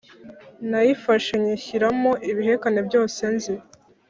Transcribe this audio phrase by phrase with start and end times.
[0.69, 3.53] Nayifashe nyinshyiramo ibihekane byose nzi